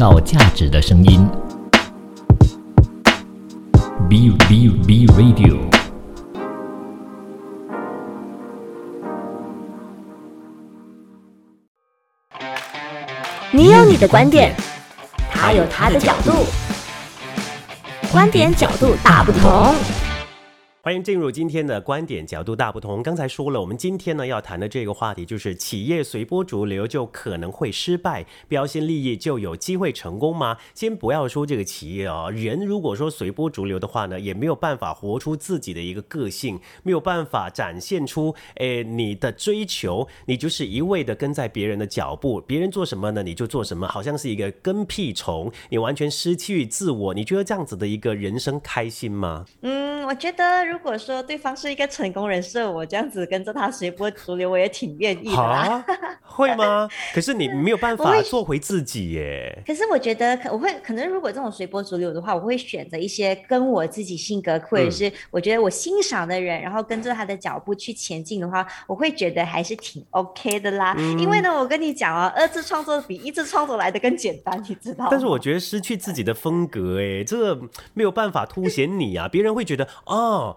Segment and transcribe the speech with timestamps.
[0.00, 1.28] 造价值的声音。
[4.08, 5.58] B B B Radio。
[13.50, 14.56] 你有你的观点，
[15.30, 16.46] 他有他的角度，
[18.10, 19.74] 观点角度大不同。
[20.82, 23.02] 欢迎进入今天的观点角度大不同。
[23.02, 30.56] 刚才说了，我们今天呢要谈的这个话题就是企业随波逐流就可能会失败，标新立异就有机会成功吗？
[30.74, 47.12] 先不要说这个企业哦，人如果说随波逐流的话呢，也没有办法活出自己的一个个性，没有办法展现出诶你的追求，你就是一味的跟在别人的脚步，别人做什么呢你就做什么，好像是一个跟屁虫，你完全失去自我。
[47.12, 49.44] 你觉得这样子的一个人生开心吗？
[49.60, 50.69] 嗯，我觉得。
[50.70, 55.84] 如果说对方是一个成功人士，我这样子跟着他随波逐流，我也挺愿意的。
[56.22, 56.88] 会吗？
[57.12, 59.62] 可是你没有办法做回自己耶。
[59.66, 70.94] 可是我觉得，我会可能如果这种随波逐流的话，我会选择一些跟我自己性格或者是我觉得我欣赏的人，然后跟着他的脚步去前进的话，我会觉得还是挺 OK 的啦。
[71.18, 75.08] 因为呢，我跟你讲啊，二次创作比一次创作来的更简单，你知道。
[75.10, 77.54] 但是我觉得失去自己的风格，哎，这
[77.92, 80.56] 没有办法凸显你啊，别人会觉得哦。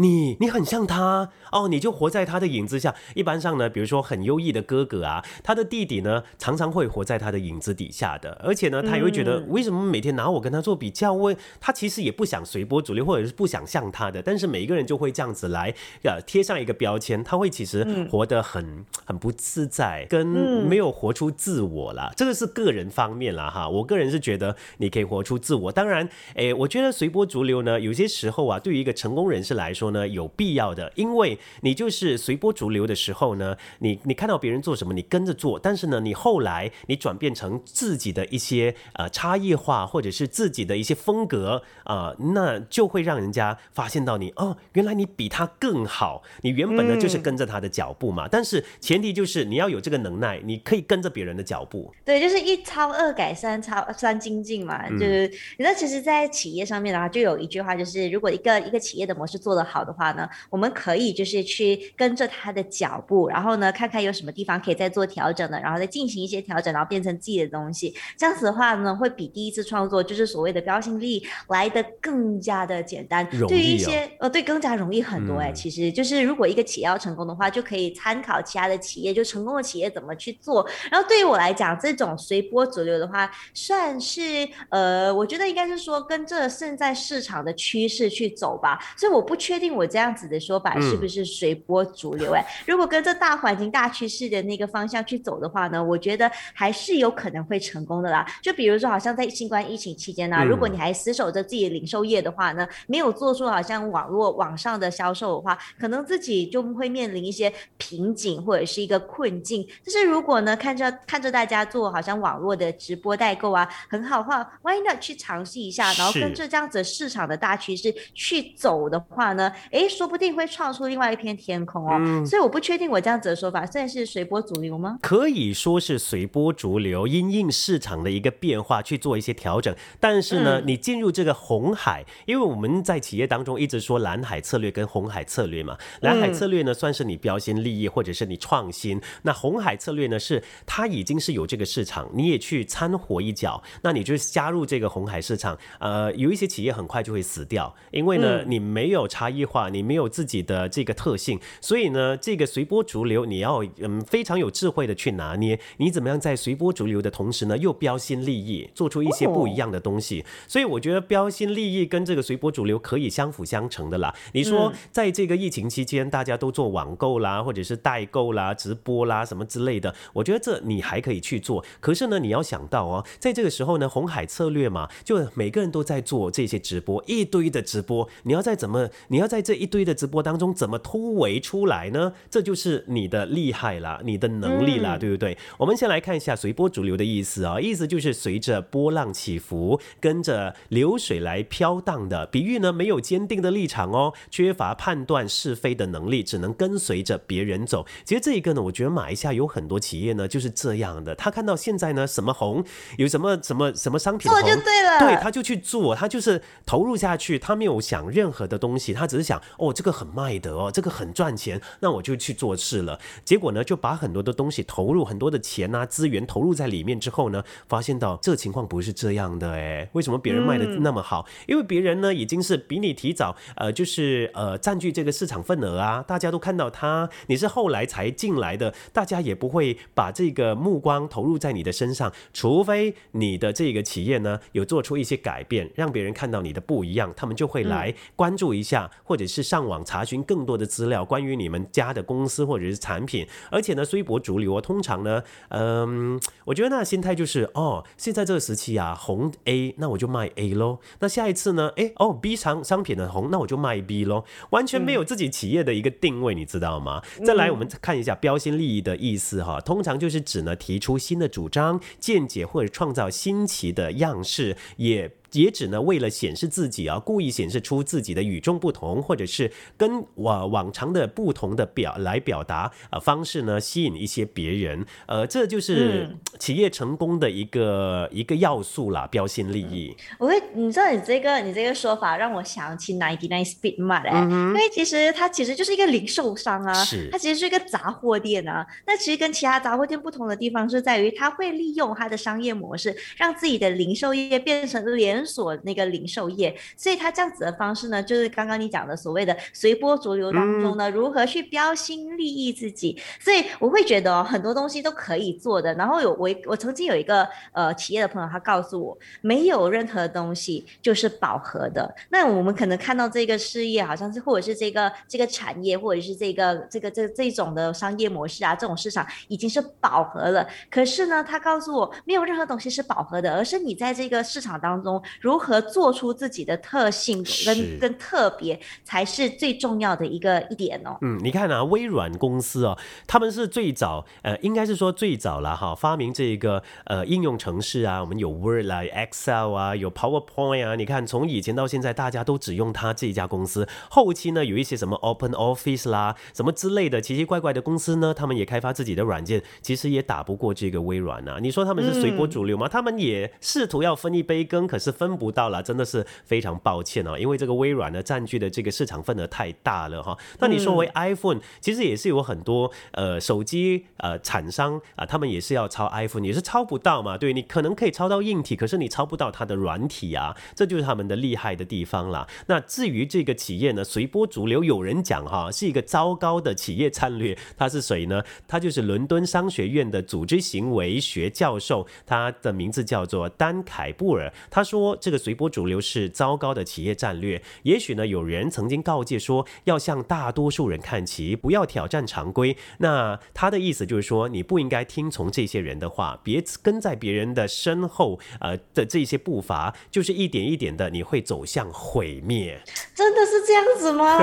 [0.00, 2.94] 你你很像他哦，你就活在他的影子下。
[3.14, 8.32] 一般上呢，比如说很优异的哥哥啊，他的弟弟呢，常常会活在他的影子底下的。
[8.42, 11.12] 而且呢，他也会觉得为什么每天拿我跟他做比较？
[11.12, 14.22] 问他其实也不想随波逐流，或者是不想像他的。
[14.22, 22.10] 但是每一个人就会这样子来呃贴上一个标签，他会其实活得很很不自在，跟没有活出自我啦。
[22.16, 23.68] 这个是个人方面啦哈。
[23.68, 25.70] 我个人是觉得你可以活出自我。
[25.70, 29.89] 当然，诶，我觉得随波逐流呢，有些时候啊，对于一个成功人士来说。
[29.90, 46.22] 呢有必要的，因为你就是随波逐流的时候呢，你你看到别人做什么，你跟着做，但是呢，你后来你转变成自己的一些呃差异化，或者是自己的一些风格啊，那就会让人家发现到你哦，原来你比他更好。
[46.42, 51.92] 你原本呢就是跟着他的脚步嘛，但是前提就是你要有这个能耐，你可以跟着别人的脚步。
[52.04, 55.28] 对，就是一超二改三超三精进嘛，就是
[55.58, 59.79] 你知道，其实，在企业上面的话，就有一句话，就是如果一个一个企业的模式做得好。
[59.84, 67.94] 的话呢，我们可以就是去跟着他的脚步，然后呢，看看有什么地方可以再做调整的，然后再进行一些调整，然后变成自己的东西。
[68.16, 73.28] 这样子的话呢，会比第一次创作就是所谓的标新立异来的更加的简单。
[73.48, 75.52] 对于一些呃，对，更加容易很多哎。
[75.52, 80.66] 其实就是如果一个企业要成功的话，就可以参考其他的企业，就成功的企业怎么去做。
[80.90, 88.78] 然后对于我来讲，这种随波逐流的话，算是呃，我觉得应该是说跟着现在市场的趋势去走吧。
[88.96, 89.70] 所以我不确定。
[89.70, 92.32] 我这样子的说法是不是随波逐流？
[92.32, 98.26] 哎，如果跟着大环境、大趋势的那个方向去走的话呢，我觉得还是有可能会成功的啦。
[98.42, 109.66] 就比如说，好像在新冠疫情期间呢，如果你还死守着自己的零售业的话呢，没有做出好像网络网上的销售的话，可能自己就会面临一些瓶颈或者是一个困境。
[109.84, 119.49] 但是如果呢，看着看着大家做好像网络的直播代购啊，很好的话，Why not 去尝试一下，然后跟着这样子市场的大趋势去走的话呢？
[119.70, 122.26] 哎，说不定会创出另外一片天空哦。
[122.26, 124.98] 所以我不确定我这样子的说法算是随波逐流吗？
[125.02, 129.74] 可以说是随波逐流，因应市场的一个变化去做一些调整。
[129.98, 135.76] 但是呢，你进入这个红海，因为我们在企业当中一直说蓝海策略跟红海策略嘛。
[136.00, 139.00] 蓝海策略呢，算是你标新立异或者是你创新。
[139.22, 145.58] 那红海策略呢，是它已经是有这个市场，你也去掺和一脚，那你就加入这个红海市场。
[145.78, 149.39] 呃，有一些企业很快就会死掉，因为呢，你没有差异。
[149.44, 160.24] 话你没有自己的这个特性，所以呢，这个随波逐流，你要嗯非常有智慧的去拿捏，你怎么样在随波逐流的同时呢，又标新立异，做出一些不一样的东西。
[160.46, 164.14] 所以我觉得标新立异跟这个随波逐流可以相辅相成的啦。
[164.32, 171.64] 你说在这个疫情期间，大家都做网购啦，或者是代购啦、直播啦什么之类的，我觉得这你还可以去做。
[171.80, 182.12] 可是呢，你要想到哦，在这个时候呢，红海策略嘛，就每个人都在做这些直播，一堆的直播，你要再怎么，你要在这一堆的直播当中怎么突围出来呢？
[182.28, 185.38] 这就是你的厉害啦，你的能力啦，对不对？
[185.58, 192.26] 我们先来看一下随波逐流的意思啊，意思就是随着波浪起伏，跟着流水来飘荡的。
[192.26, 197.86] 比喻呢，没有坚定的立场哦，缺乏判断是非的能力，只能跟随着别人走。
[198.04, 202.64] 其实这一个呢，我觉得马来西亚有很多企业呢就是这样的，他看到现在呢什么红，
[202.98, 209.30] 有什么什么什么商品做就对了，对，他就去做，他就是投入下去，他没有想任何的东西，他只是。
[209.30, 212.98] 想哦这个很卖得哦，这个很赚钱，那我就去做事了。
[213.24, 221.24] 结果呢，就把很多的东西投入很多的钱啊资源投入在里面之后呢，发现到这情况不是这样的哎，为什么别人卖的那么好？
[221.46, 243.26] 因为别人呢已经是比你提早呃就是呃占据这个市场份额啊，大家都看到他，你是后来才进来的，大家也不会把这个目光投入在你的身上，除非你的这个企业呢有做出一些改变，让别人看到你的不一样，他们就会来关注一下，或者是上网查询更多的资料关于你们家的公司或者是产品。
[243.50, 250.78] 而且呢，随波逐流，通常呢，嗯，我觉得那心态就是哦，现在这个时期啊，红 A，那我就卖 A 喽。
[251.00, 254.22] 那下一次呢，哎哦，B 商商品的红，那我就卖 B 喽。
[254.50, 257.02] 完全没有自己企业的一个定位，你知道吗？
[257.26, 265.10] 再来，我们看一下标新立异的意思哈，通常就是指呢提出新的主张、见解或者创造新奇的样式，也。
[265.32, 279.94] 也只呢，为了显示自己啊，故意显示出自己的与众不同，或者是跟往往常的不同的表来表达啊方式呢，吸引一些别人，呃，这就是企业成功的一个一个要素啦，标新立异。
[280.18, 288.66] 我会，你知道你这个你这个说法让我想起 Ninety Nine Speed Mart 哎，因为其实它其实就是一个零售商啊，是它其实是一个杂货店啊。
[288.84, 295.19] 那其实跟其他杂货店不同的地方是在于，它会利用它的商业模式，让自己的零售业变成连。
[295.20, 302.98] 连锁那个零售业，所以他这样子的方式呢，就是刚刚你讲的所谓的随波逐流当中呢，如何去标新立异自己。
[303.20, 305.74] 所以我会觉得哦，很多东西都可以做的。
[305.74, 311.94] 然后有我我曾经有一个呃企业的朋友，他告诉我，没有任何东西就是饱和的。
[312.08, 320.46] 那我们可能看到这个事业，好像是或者是这个这个产业，或者是这个这个这这种的商业模式啊，这种市场已经是饱和了。
[320.70, 325.02] 可是呢，他告诉我，没有任何东西是饱和的，而是你在这个市场当中。
[325.20, 330.96] 如何做出自己的特性跟跟特别，才是最重要的一个一点哦。
[331.02, 340.74] 嗯，你看啊，微软公司哦，他们是最早，呃，应该是说最早了哈，发明这个呃应用程式啊，我们有 Word 啦、Excel 啊，有 PowerPoint 啊。
[340.76, 343.66] 你看从以前到现在，大家都只用它这一家公司。
[343.88, 351.38] 后期呢，有一些什么 Open Office 啦，什么之类的奇奇怪怪的公司呢，他们也开发自己的软件，其实也打不过这个微软啊。
[351.40, 352.68] 你说他们是随波逐流吗？
[352.68, 354.90] 他们也试图要分一杯羹，可是。
[355.00, 360.14] 分不到了，真的是非常抱歉哦，因为这个微软呢占据的这个市场份额太大了哈。
[360.40, 367.16] 那你说为 iPhone，其实也是有很多呃手机呃厂商啊，他们也是要抄 iPhone，也是抄不到嘛。
[367.16, 372.28] 对你可能可以抄到硬体，可是你抄不到它的软体啊，这就是他们的厉害的地方啦。
[372.46, 378.22] 那至于这个企业呢，随波逐流，有人讲哈是一个糟糕的企业战略，他是谁呢？
[378.46, 384.89] 他就是伦敦商学院的组织行为学教授，他的名字叫做丹凯布尔，他说。
[384.96, 387.42] 这个随波逐流是糟糕的企业战略。
[387.62, 392.56] 也许呢，有人曾经告诫说，要向大多数人看齐，不要挑战常规。
[392.78, 402.60] 那他的意思就是说，你不应该听从这些人的话，别跟在别人的身后，呃的这些步伐，就是一点一点的，你会走向毁灭。
[402.94, 404.18] 真的是这样子吗？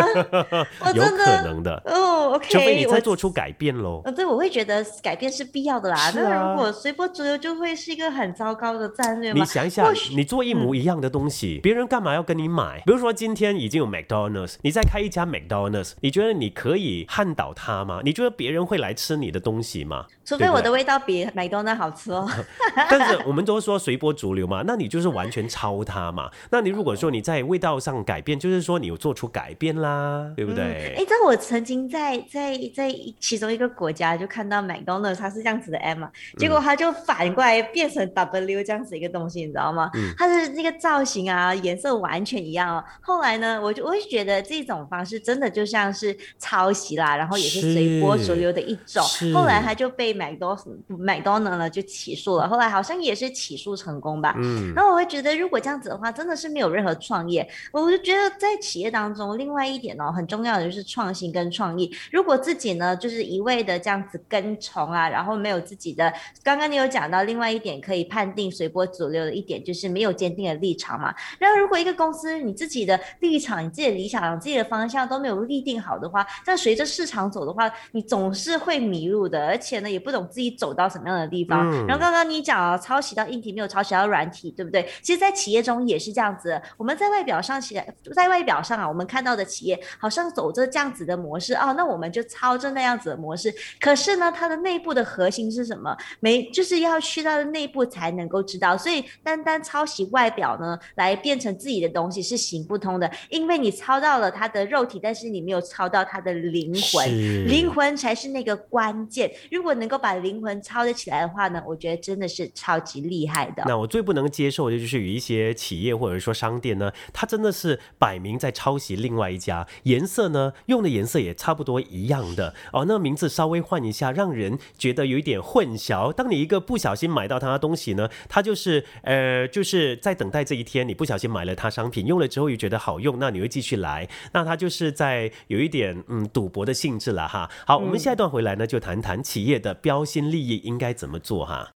[0.94, 2.34] 有可能的哦。
[2.34, 4.02] OK，除非你再做出改变喽。
[4.04, 6.12] 呃，对，我会觉得改变是必要的啦。
[6.14, 9.32] 那如果随波逐流，就会是一个很糟糕的战略。
[9.32, 10.57] 你想一想，你做一。
[10.58, 12.82] 模一样的东西，别人干嘛要跟你买？
[12.86, 18.02] 比如说今天已经有 McDonald's，你再开一家 McDonald's，你觉得你可以撼倒它吗？
[18.04, 20.06] 你觉得别人会来吃你的东西吗？
[20.26, 22.28] 除非我的味道比 McDonald's 好吃哦。
[22.90, 26.30] 但是我们都说随波逐流嘛，那你就是完全抄它嘛。
[26.50, 30.96] 那你如果说你在味道上改变，就是说你有做出改变啦，对不对？
[30.98, 39.92] 哎，这我曾经在在在其中一个国家就看到 McDonald's，它是这样子的 M 嘛，结果它就反过来变成 W 这样子一个东西，你知道吗？
[40.18, 40.47] 它是。
[40.50, 42.84] 那个造型啊，颜色完全一样哦。
[43.02, 49.04] 后来呢，我就我会觉得这种方式真的就像是抄袭啦，然后也是随波逐流的一种。
[49.34, 54.36] 后来他就被麦当麦当劳呢就起诉了，后来好像也是起诉成功吧。
[54.38, 54.74] 嗯。
[54.76, 57.48] 然后我会觉得，如果这样子的话，真的是没有任何创业。
[57.72, 61.92] 我就觉得在企业当中，另外一点哦，很重要的就是创新跟创意。
[62.12, 66.12] 如果自己呢，就是一味的这样子跟从啊，然后没有自己的，
[66.44, 70.48] 刚刚你有讲到另外一点可以判定随波逐流的一点，就是没有坚定。
[70.48, 81.70] 的立场嘛，然后如果一个公司你自己的立场、你自己的理想、你自己的方向都没有立定好的话，那随着市场走的话，你总是会迷路的，而且呢也不懂自己走到什么样的地方。
[81.86, 84.88] 然后刚刚你讲啊，抄袭到硬体没有抄袭到软体，对不对？
[85.02, 86.62] 其实，在企业中也是这样子。
[86.78, 93.54] 我们在外表上起来，在外表上啊，我们看到的企业好像走着这样子的模式哦，那我们就抄着那样子的模式。
[93.82, 95.94] 可是呢，它的内部的核心是什么？
[96.22, 98.78] 没就是要去到内部才能够知道。
[98.78, 100.17] 所以单单抄袭外。
[100.18, 109.32] 外表呢来变成自己的东西是行不通的，因为你操到了他的肉体，但是你没有操到他的灵魂，灵魂才是那个关键。
[109.52, 113.62] 如果能够把灵魂操得起来的话呢，我觉得真的是超级厉害的。
[113.68, 126.12] 那我最不能接受的就是有一些企业或者说商店呢，它真的是摆明在抄袭另外一家，颜色呢用的颜色也差不多一样的哦，那名字稍微换一下，让人觉得有一点混淆。
[126.12, 137.50] 当你一个不小心买到他的东西呢，他就是呃就是在等待这一天，你不小心买了它商品，用了之后又觉得好用，那你会继续来，那它就是在有一点嗯赌博的性质了哈。
[137.66, 141.72] 好，我们下一段回来呢，就谈谈企业的标新立异应该怎么做哈。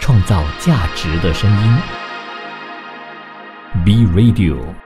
[0.00, 1.78] 创造价值的声音。
[3.86, 4.83] B Radio。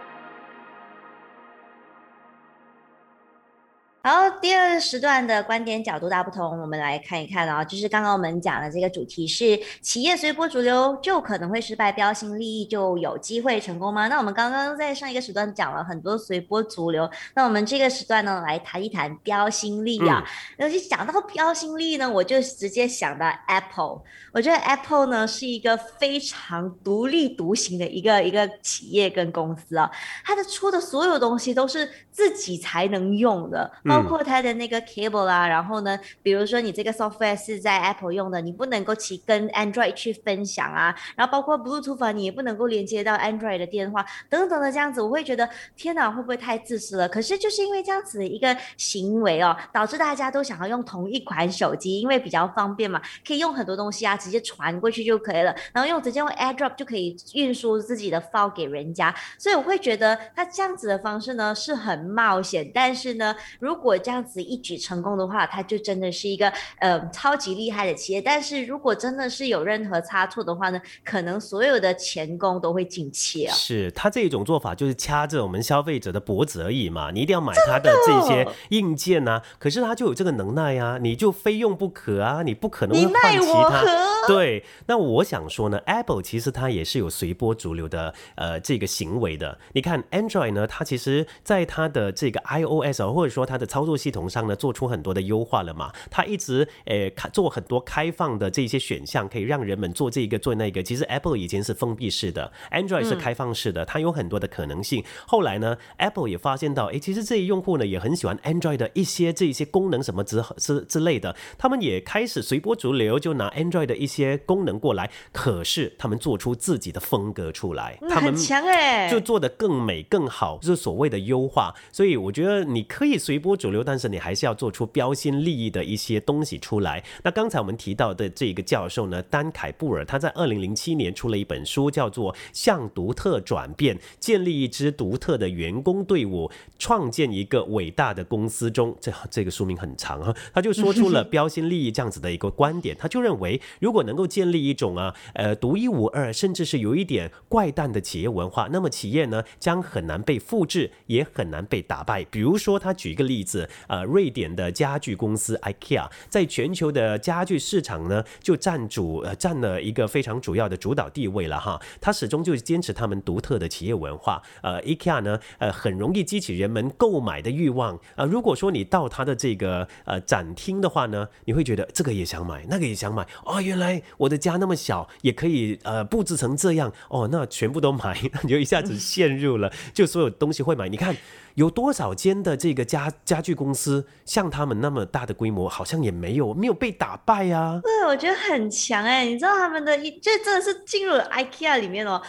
[4.40, 14.07] 第二时段的观点角度大不同，我们来看一看啊，就是刚刚我们讲的这个主题是企业随波逐流就可能会失败，标新立异就有机会成功吗？
[14.09, 20.25] 那我们刚刚在上一个时段讲了很多随波逐流，那我们这个时段呢来谈一谈标新立异啊。
[20.59, 24.02] 尤其讲到标新立异呢，我就直接想到 Apple。
[24.33, 29.90] 我觉得 Apple 呢是一个非常独立独行的一个一个企业跟公司啊，
[30.25, 33.68] 它的出的所有东西都是自己才能用的。
[33.85, 47.08] 包括它的那个 cable 啦，然后呢，比如说你这个 software 是在 Apple 用的，你不能够去跟 Android 去分享啊，然后包括 Bluetooth 啊，你也不能够连接到 Android 的电话等等的这样子，我会觉得天哪，会不会太自私了？
[47.08, 68.20] 可是就是因为这样子的一个行为哦，导致大家都想要用同一款手机，因为比较方便嘛，可以用很多东西啊，直接传过去就可以了，然后用直接用 AirDrop 就可以运输自己的 file 给人家，所以我会觉得他这样子的方式呢是很冒险，但是呢，如果这样子一举成功的话，它就真的是一个呃超级厉害的企业。
[68.20, 73.54] 但是如果真的是有任何差错的话呢，可能所有的前工都会进气啊。
[73.54, 79.42] 是他这种做法就是掐着我们消费者的脖子而已嘛，你一定要买他的这些硬件啊。
[79.58, 83.82] 可是他就有这个能耐啊，你就非用不可啊，你不可能会换奈其他。
[84.26, 89.58] 对，那我想说呢，Apple 其实它也是有随波逐流的呃这个行为的。
[89.72, 95.92] 你看 Android 呢，它其实在它的这个 iOS 啊或者说它的操作系统上呢，做出很多的优化了嘛。
[96.10, 100.82] 它一直诶开做很多开放的这些选项，可以让人们做这个做那个。
[100.82, 105.04] 其实 Apple 以前是封闭式的，Android 是开放式的，它有很多的可能性。
[105.26, 115.10] 后来呢，Apple 也发现到，哎，其实这些用户呢也很喜欢 Android 的一些这些功能什么之之之类的，他们也开始随波逐流，就拿 Android 的一些功能过来。
[115.32, 121.74] 可是他们做出自己的风格出来，他们很强哎、就做的更美更好，就是所谓的优化。
[121.90, 127.02] 所以我觉得你可以随波逐流，但是你还是要做出标新立异的一些东西出来。
[127.22, 142.96] 那刚才我们提到的这个教授呢，丹凯布尔，他在二零零七年出了一本书，叫做《向独特转变：建立一支独特的员工队伍，创建一个伟大的公司》中，这这个书名很长哈，他就说出了 标新立异这样子的一个观点。
[142.98, 152.24] 他就认为，如果能够建立一种啊呃独一无二，甚至是有一点怪诞的企业文化，那么企业呢将很难被复制，也很难被打败。
[152.24, 161.80] 比如说，他举一个例子，呃，瑞典的家具公司 IKEA 在全球的家具市场呢就占主呃占了一个非常主要的主导地位了哈。
[162.00, 164.40] 他始终就是坚持他们独特的企业文化。
[164.62, 168.26] 呃，IKEA 呢呃很容易激起人们购买的欲望啊、呃。
[168.26, 180.88] 如果说你到他的这个呃展厅的话呢，你会觉得这个也想买，那个也想买哦，原来我的家那么小，也可以呃布置成这样哦，那全部都买， 那你就一下子陷入了，就所有东西会买。
[180.88, 181.16] 你看
[181.58, 187.80] 有多少间的这个家家具公司，像他们那么大的规模，好像也没有没有被打败、啊。
[187.82, 192.22] 对，我觉得很强哎、你知道他们的一，这真的是进入了 IKEA 里面哦。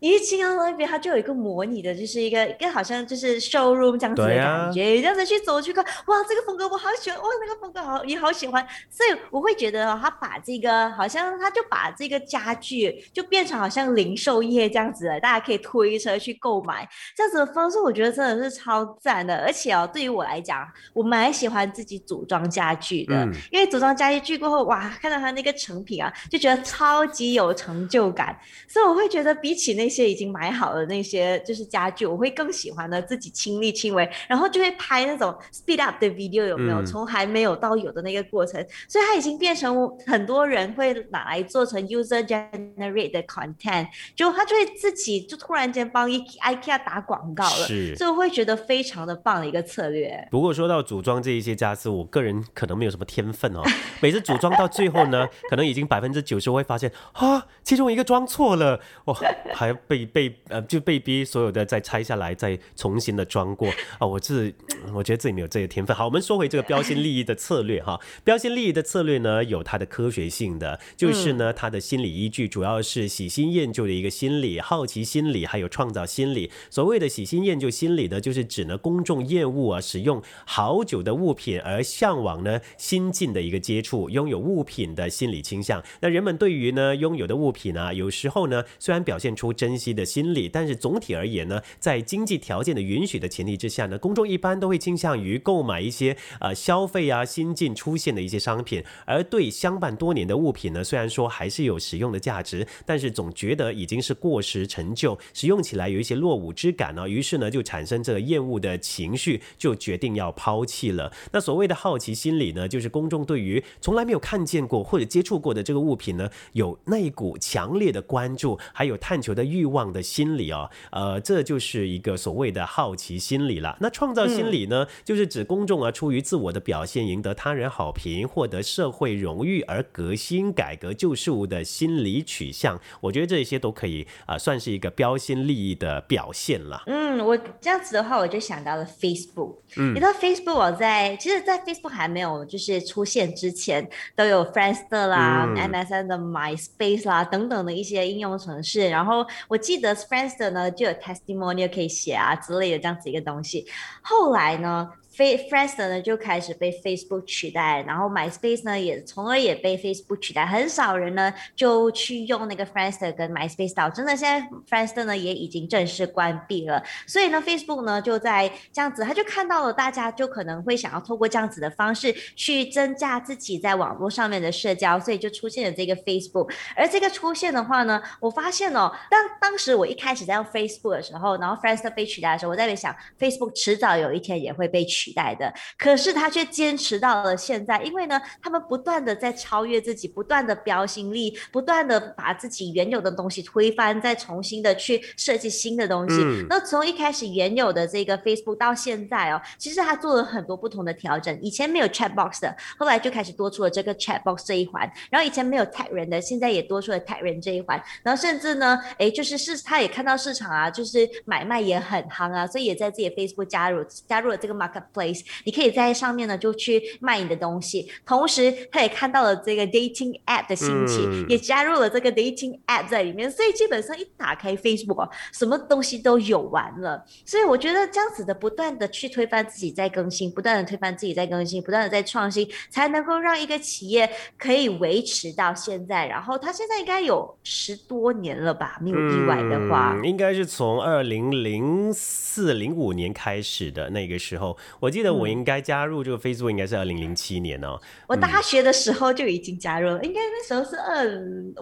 [0.00, 19.36] 你一进到那边，它就有一个模拟的，就是一个一个好像就是 showroom 这样子的感觉，这样子去走去看，哇，这个风格我好喜欢，哇，那个风格好也好喜欢，所以我会觉得哦，他把这个好像他就把这个家具就变成好像零售业这样子了，大家可以推车去购买，这样子的方式，我觉得真的是超赞的。
[19.38, 28.38] 而且哦，对于我来讲，我蛮喜欢自己组装家具的，嗯因为组装家具过后，哇，看到它那个成品啊，就觉得超级有成就感。
[28.68, 36.84] 所以我会觉得比起那那些已经买好的那些就是家具，我会更喜欢的自己亲力亲为，然后就会拍那种 speed up 的 video 有没有？
[36.84, 47.66] 从还没有到有的那个过程，所以它已经变成很多人会拿来做成 user generate 的 content，就他就会自己就突然间帮 IKEA 打广告了，
[47.96, 50.28] 所以我会觉得非常的棒的一个策略。
[50.30, 53.62] 不过说到组装这一些家私，我个人可能没有什么天分哦，
[54.00, 59.14] 每次组装到最后呢，可能已经百分之九十会发现啊，其中一个装错了，哇，
[59.54, 63.68] 还被被呃就被逼所有的再拆下来，再重新的装过
[63.98, 64.52] 啊，我自
[64.92, 65.96] 我觉得自己没有这个天分。
[65.96, 76.50] 好，我们说回这个标新立异的策略哈，标新立异的策略呢，有它的科学性的，就是呢，它的心理依据主要是喜新厌旧的一个心理、好奇心理，还有创造心理。
[76.70, 85.82] 所谓的喜新厌旧心理呢，就是指呢公众厌恶啊使用好久的物品而向往呢新进的一个接触，拥有物品的心理倾向。
[86.00, 111.12] 那人们对于呢拥有的物品啊，有时候呢虽然表现出珍惜的心理，但是总体而言呢，在经济条件的允许的前提之下呢，公众一般都会倾向于购买一些呃消费啊新进出现的一些商品，而对相伴多年的物品呢，虽然说还是有使用的价值，但是总觉得已经是过时陈旧，使用起来有一些落伍之感呢，于是呢就产生这个厌恶的情绪，就决定要抛弃了。
[111.30, 123.76] 那所谓的好奇心理呢，就是公众对于从来没有看见过或者接触过的这个物品呢，有那一股强烈的关注，还有探求的欲望的心理哦，呃，这就是一个所谓的好奇心理了。
[123.80, 132.80] 那创造心理呢，就是指公众啊出于自我的表现，赢得他人好评，获得社会荣誉而革新改革旧事物的心理取向。
[133.00, 136.82] 我觉得这些都可以啊，算是一个标新立异的表现了。
[136.86, 139.56] 嗯，我这样子的话，我就想到了 Facebook。
[139.76, 148.88] 嗯，你知道 Facebook 我在，其实，在 Facebook 还没有就是出现之前，都有 Friendster 啦、MSN 的 MySpace 啦等等的一些应用程式。
[148.88, 153.66] 然后我记得 Friendster 呢就有 Testimonial 可以写啊之类的这样子一个东西。
[154.02, 167.84] 后来呢，Fe Friendster 呢就开始被 Facebook 取代，然后 MySpace 呢也从而也被 Facebook 取代，很少人呢就去用那个 Friendster 跟 MySpace 到，真的现在 Friendster 呢也已经正式关闭了，所以呢 Facebook
[167.84, 176.52] 呢就在这样子，他就看到了大家就可能会想要透过这样子的方式去增加自己在网络上面的社交，所以就出现了这个 Facebook。
[176.76, 185.08] 而这个出现的话呢，我发现哦，当当时我一开始在用 Facebook 的时候，然后 Friendster 被取代的时候，我在想 Facebook 迟早有一天也会被取。
[185.18, 196.16] 代的，可是他却坚持到了现在，因为呢，他们不断的在超越自己，不断的标新立，不断的把自己原有的东西推翻，再重新的去设计新的东西。
[196.48, 201.36] 那从一开始原有的这个 Facebook 到现在哦，其实他做了很多不同的调整。
[201.40, 204.88] 以前没有 Chat Box 的，后来就开始多出了这个 Chat Box 这一环。
[205.10, 207.82] 然后以前没有 Tag 人的，现在也多出了 Tag 人这一环。
[208.02, 214.78] 然后甚至呢，哎，就是市他也看到市场啊，就是买卖也很夯啊，所以也在自己的 Facebook 加入加入了这个 Market。
[214.94, 227.04] place，你可以在上面呢就去卖你的东西，同时他也看到了这个 dating app 的兴起，也加入了这个 dating app 在里面，所以基本上一打开 Facebook，什么东西都有完了。
[227.26, 236.06] 所以我觉得这样子的不断的去推翻自己在更新，不断的推翻自己在更新，不断的在创新，才能够让一个企业可以维持到现在。
[236.06, 244.90] 然后他现在应该有十多年了吧，没有意外的话，应该是从二零零四零五年开始的那个时候，我。
[244.98, 247.80] 记得我应该加入这个 Facebook 应该是二零零七年哦。
[248.08, 251.06] 我大学的时候就已经加入了，应该那时候是二，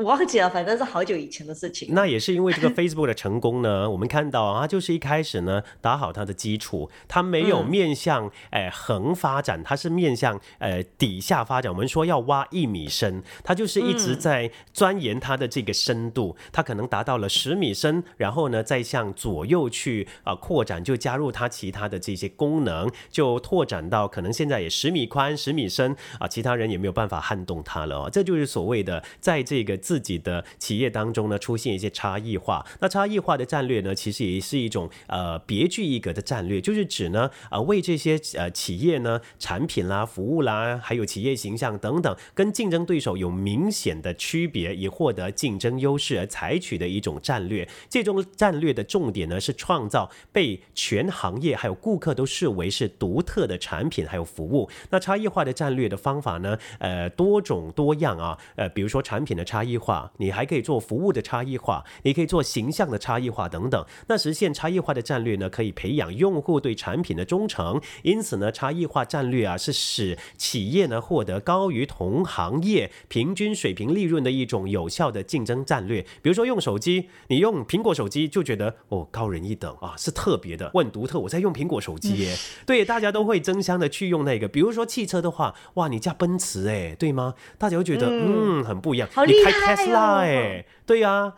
[0.02, 1.92] 我忘记了，反正是好久以前的事情。
[1.92, 11.70] 那也是因为这个 Facebook 的成功呢，我们看到啊，它就是一开始呢打好它的基础，它没有面向哎横发展，它是面向呃底下发展。
[11.70, 22.90] 我们说要挖一米深，它就是一直在钻研它的这个深度，它可能达到了十米深，然后呢再向左右去啊扩展，就加入它其他的这些功能。
[23.10, 28.10] 就拓展到可能现在也十米宽、十米深啊，其他人也没有办法撼动它了哦。
[28.10, 32.64] 这就是所谓的在这个自己的企业当中呢，出现一些差异化。
[32.80, 47.68] 那差异化的战略呢，其实也是一种呃别具一格的战略，就是指呢呃为这些呃企业呢产品啦、服务啦，还有企业形象等等，跟竞争对手有明显的区别，以获得竞争优势而采取的一种战略。
[47.90, 52.86] 这种战略的重点呢，是创造被全行业还有顾客都视为是。
[52.98, 56.56] 独特的产品还有服务，那差异化的战略的方法呢？
[56.78, 58.38] 呃，多种多样啊。
[58.54, 63.84] 呃，比如说产品的差异化，你还可以做服务的差异化，你可以做形象的差异化等等。
[64.08, 67.80] 那实现差异化的战略呢，可以培养用户对产品的忠诚。
[68.02, 76.02] 因此呢，差异化战略啊，是使企业呢获得高于同行业平均水平利润的一种有效的竞争战略。
[76.22, 82.36] 比如说用手机你用苹果手机就觉得哦高人一等啊，是特别的，我很独特，我在用苹果手机耶。
[82.64, 84.46] 对，大家都会争相的去用那个。
[84.48, 87.34] 比如说汽车的话，哇，你驾奔驰哎，对吗？
[87.58, 89.08] 大家会觉得嗯很不一样。
[89.26, 91.34] 你开 Tesla 哎，对呀。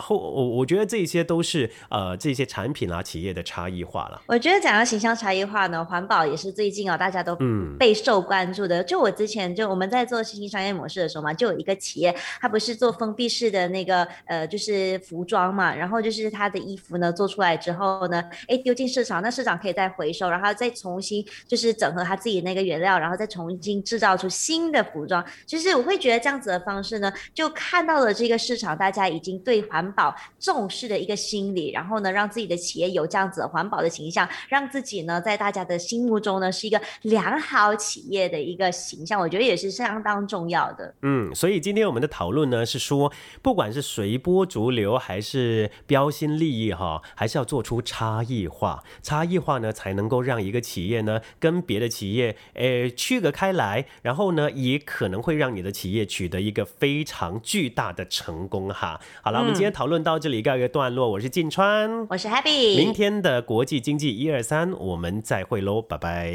[0.00, 4.22] 后我我觉得这些都是呃这些产品啊企业的差异化了。
[4.26, 7.36] 我觉得讲到形象差异化呢，环保也是最近哦大家都
[7.76, 8.84] 备受关注的。
[8.84, 25.24] 就我之前就我们在做新兴商业模式的时候嘛，就有一个企业，它不是做封闭式的那个呃就是服装嘛，然后就是它的衣服呢做出来之后呢，哎丢进市场，那市场可以再回收，然后再重新就是整合它自己那个原料，然后再重新制造出新的服装。
[25.44, 29.31] 就是我会觉得这样子的方式呢，就看到了这个市场大家已经。
[29.40, 40.94] 对环保重视的一个心理，然后呢，让自己的企业有这样子环保的形象，让自己呢在大家的心目中呢是一个良好企业的一个形象，我觉得也是相当重要的。
[41.02, 59.00] 嗯，所以今天我们的讨论呢是说，不管是随波逐流还是标新立异哈，还是要做出差异化，差异化呢才能够让一个企业呢跟别的企业诶区隔开来，然后呢也可能会让你的企业取得一个非常巨大的成功哈。
[59.24, 61.08] 好了，我们今天讨论到这里告一个段落。
[61.08, 62.76] 我是晋川，我是 Happy。
[62.76, 66.34] 明天的国际经济一二三，我们再会喽，拜拜，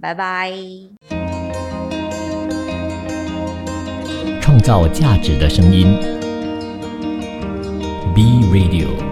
[0.00, 0.52] 拜拜。
[4.40, 5.98] 创造价值的声音
[8.14, 8.22] ，B
[8.52, 9.07] Radio。